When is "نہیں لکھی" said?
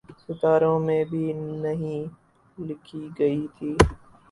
1.33-3.07